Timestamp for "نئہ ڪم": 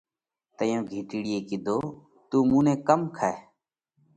2.65-3.01